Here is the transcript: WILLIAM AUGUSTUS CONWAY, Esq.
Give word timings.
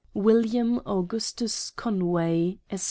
WILLIAM 0.15 0.79
AUGUSTUS 0.87 1.69
CONWAY, 1.75 2.57
Esq. 2.71 2.79